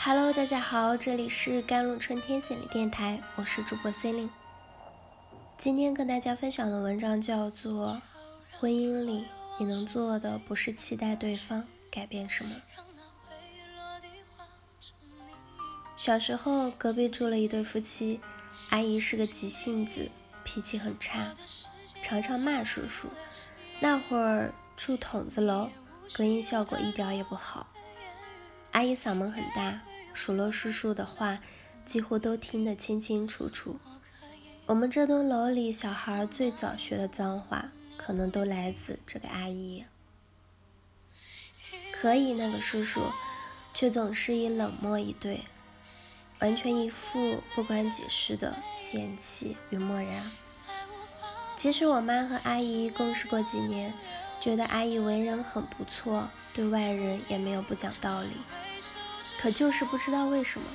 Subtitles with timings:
[0.00, 4.28] Hello，大家好，这里是甘露春天心理电台，我是主播 Celine。
[5.58, 8.00] 今天跟大家分享的文章叫做
[8.60, 9.26] 《婚姻里
[9.58, 12.54] 你能做的不是期待对方改变什么》。
[15.96, 18.20] 小时候隔壁住了一对夫妻，
[18.70, 20.08] 阿姨是个急性子，
[20.44, 21.34] 脾气很差，
[22.00, 23.08] 常常骂叔叔。
[23.80, 25.68] 那会儿住筒子楼，
[26.14, 27.66] 隔音效果一点也不好。
[28.70, 29.80] 阿姨嗓门很大，
[30.20, 31.38] 数落叔叔的话
[31.86, 33.78] 几乎都听得清清楚楚。
[34.66, 39.84] 我们这栋楼里小孩最早学的脏话，可能都来自这个阿姨。
[41.92, 43.00] 可以，那个叔叔
[43.72, 45.42] 却总是以冷漠以对，
[46.40, 50.32] 完全一副不关己事的嫌弃与漠然。
[51.54, 53.94] 其实我妈和阿姨共事过几年。
[54.40, 58.30] 觉得阿姨为人很不错，对外人也没有不讲道理，
[59.40, 60.66] 可就是不知道为什么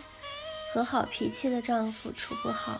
[0.74, 2.76] 和好脾气的丈夫处不好。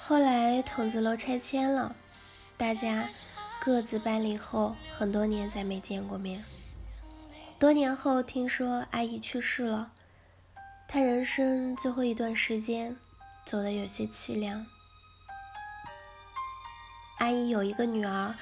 [0.00, 1.94] 后来筒子楼拆迁了，
[2.56, 3.08] 大家
[3.60, 6.44] 各自搬离后，很多年再没见过面。
[7.58, 9.92] 多年后听说阿姨去世了，
[10.88, 12.96] 她人生最后一段时间
[13.44, 14.66] 走得有些凄凉。
[17.18, 18.34] 阿姨有一个女儿。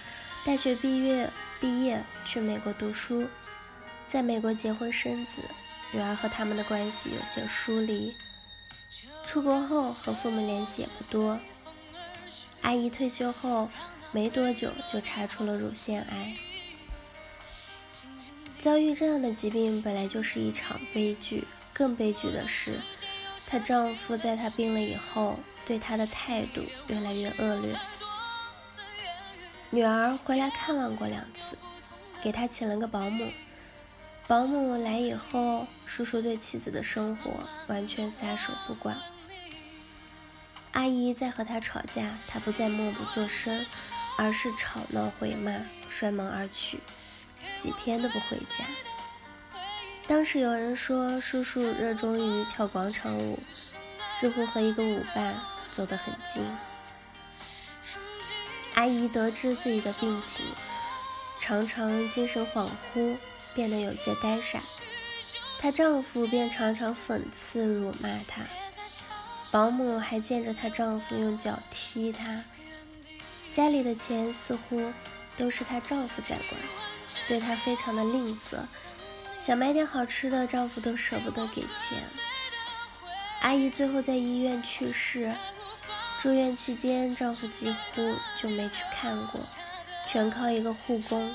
[0.43, 1.29] 大学毕业，
[1.61, 3.29] 毕业去美国读书，
[4.09, 5.43] 在美国结婚生子，
[5.93, 8.15] 女儿和他们的关系有些疏离。
[9.25, 11.39] 出国后和父母联系也不多。
[12.63, 13.71] 阿姨退休后
[14.13, 16.37] 没多久就查出了乳腺癌。
[18.59, 22.79] 遭遇这样的疾病本来就是一场悲剧，更悲剧的是，
[23.47, 27.75] 她丈夫在她病了以后对她的态度越来越恶劣。
[29.71, 31.57] 女儿回来看望过两次，
[32.23, 33.31] 给她请了个保姆。
[34.31, 38.97] 保姆来以后，叔叔对妻子的生活完全撒手不管。
[40.71, 43.67] 阿姨在和他吵架，他不再默不作声，
[44.17, 46.79] 而是吵闹回骂，摔门而去，
[47.57, 48.65] 几天都不回家。
[50.07, 53.41] 当时有人说，叔叔热衷于跳广场舞，
[54.07, 56.45] 似乎和一个舞伴走得很近。
[58.75, 60.47] 阿姨得知自己的病情，
[61.41, 63.17] 常常精神恍惚，
[63.55, 64.61] 变得有些呆傻。
[65.59, 68.47] 她丈夫便常常讽刺、辱骂她。
[69.53, 72.45] 保姆还见着她丈夫用脚踢她。
[73.53, 74.93] 家里的钱似乎
[75.37, 76.61] 都是她丈夫在管，
[77.27, 78.59] 对她非常的吝啬。
[79.39, 82.05] 想买点好吃的，丈夫都舍不得给钱。
[83.41, 85.35] 阿姨最后在医院去世。
[86.19, 89.41] 住院期间，丈夫几乎就没去看过，
[90.07, 91.35] 全靠一个护工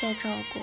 [0.00, 0.60] 在照顾。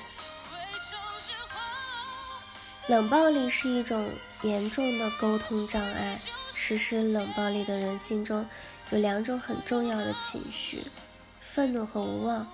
[2.88, 4.10] 冷暴力是一种
[4.44, 6.20] 严重的沟通障碍。
[6.52, 8.48] 实施冷暴力的人心中
[8.92, 10.80] 有两种很重要的情绪：
[11.38, 12.48] 愤怒和无望。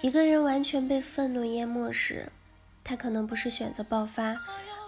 [0.00, 2.32] 一个人完全被愤怒淹没时，
[2.82, 4.36] 他可能不是选择爆发，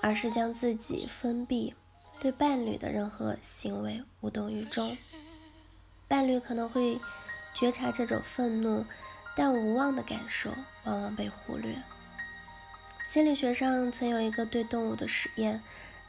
[0.03, 1.75] 而是将自己封闭。
[2.21, 4.97] 对伴侣的任何行为无动于衷，
[6.09, 7.01] 伴侣可能会
[7.55, 8.85] 觉察这种愤怒，
[9.37, 10.53] 但无望的感受
[10.85, 11.77] 往往被忽略。
[13.05, 15.63] 心理学上曾有一个对动物的实验，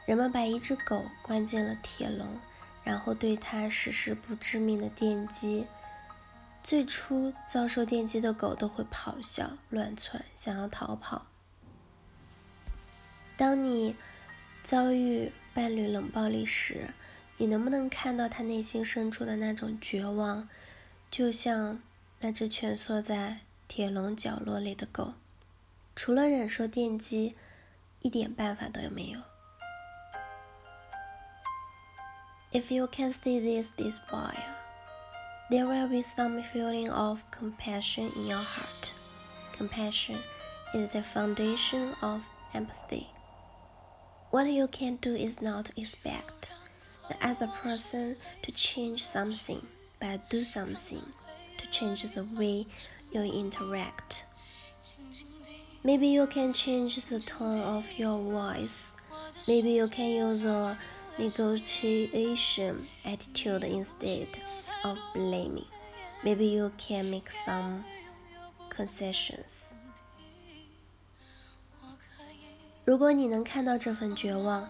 [0.06, 2.40] 人们把一只狗关进了铁笼，
[2.82, 5.66] 然后对它实施不致命的电击。
[6.64, 11.26] 最初遭受电击的狗都会咆哮、乱窜，想要逃跑。
[13.36, 13.94] 当你
[14.62, 16.88] 遭遇伴侣冷暴力时，
[17.36, 20.48] 你能不能看到他内心深处的那种绝望？
[21.10, 21.82] 就像
[22.20, 25.12] 那只蜷缩在铁笼角落里的狗，
[25.95, 27.35] 除了忍受电击，
[28.01, 29.19] 一点办法都没有。
[32.51, 34.35] If you can see this despair,
[35.49, 38.93] there will be some feeling of compassion in your heart.
[39.57, 40.17] Compassion
[40.73, 43.07] is the foundation of empathy.
[44.31, 46.51] What you can do is not expect
[47.09, 49.61] the other person to change something,
[49.99, 51.03] but do something
[51.57, 52.65] to change the way
[53.11, 54.25] you interact.
[55.85, 58.95] Maybe you can change the tone of your voice.
[59.47, 60.77] Maybe you can use a
[61.17, 64.27] negotiation attitude instead
[64.83, 65.65] of blaming.
[66.23, 67.83] Maybe you can make some
[68.69, 69.69] concessions.
[72.85, 74.69] 如果你能看到这份绝望，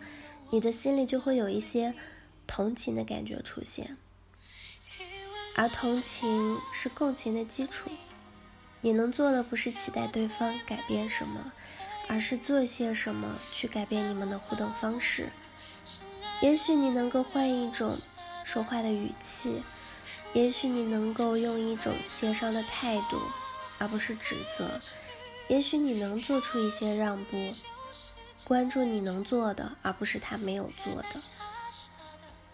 [0.49, 1.93] 你的心里就会有一些
[2.47, 3.97] 同情的感觉出现，
[5.55, 7.89] 而同情是共情的基础。
[8.80, 11.52] 你能做的不是期待对方改变什么，
[12.08, 15.30] 而是做些什么去改变你们的互动方式。
[16.40, 17.96] 也许你能够换一种
[18.44, 19.62] 说话的语气，
[20.32, 23.18] 也许你能够用一种协商的态度，
[23.78, 24.78] 而不是指责。
[25.48, 27.36] 也许你能做出一些让步，
[28.44, 31.08] 关注你能做的，而不是他没有做的。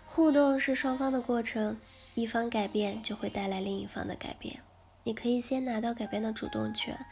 [0.06, 1.78] 互动是双方的过程，
[2.14, 4.62] 一方改变就会带来另一方的改变。
[5.04, 7.06] 你可以先拿到改变的主动权，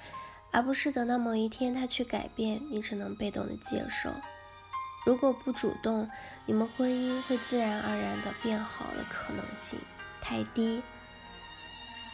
[0.50, 4.10] 而不是等到某一天他去改变，你只能被动的接受。
[5.06, 6.08] 如果不主动，
[6.46, 9.78] 你们婚姻会自然而然的变好的可能性
[10.20, 10.82] 太低。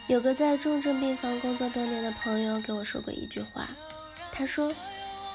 [0.07, 3.67] 有个在重症病房工作多年的朋友给我说过一句话，
[4.31, 4.73] 他说：“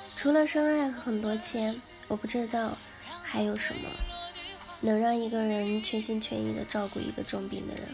[0.08, 2.78] 除了深爱和很多钱，我不知道
[3.22, 3.90] 还有什么
[4.80, 7.84] 能让一个人全心全意的照顾一个重病的人。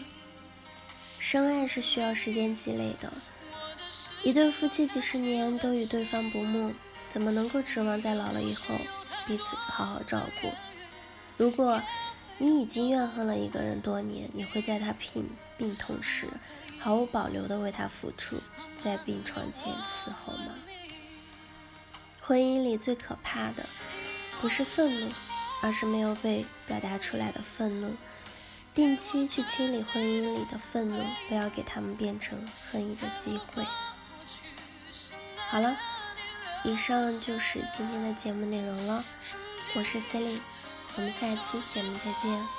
[1.19, 3.11] 深爱是需要时间积累的，
[4.23, 6.73] 一对夫妻几十年都与对方不睦，
[7.07, 8.75] 怎么能够指望在老了以后？”
[9.27, 10.51] 彼此好好照顾。
[11.37, 11.79] 如果
[12.39, 16.27] 你已经怨恨了一个人多年，你会在他病病痛时
[16.79, 18.41] 毫无保留的为他付出，
[18.75, 20.55] 在病床前伺候吗？
[22.21, 23.69] 婚姻里最可怕的
[24.41, 25.07] 不是愤怒，
[25.61, 27.93] 而是没有被表达出来的愤怒。
[28.73, 32.37] 定期去清理婚姻里的愤怒，不要给他们变成
[32.69, 33.65] 恨意的机会。
[35.49, 35.77] 好了。
[36.65, 39.05] 以上就是今天的节目内容了，
[39.75, 40.41] 我是 Celine，
[40.97, 42.58] 我们下期节目再见。